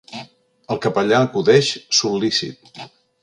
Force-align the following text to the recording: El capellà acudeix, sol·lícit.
El 0.75 0.79
capellà 0.85 1.19
acudeix, 1.27 1.71
sol·lícit. 1.99 2.83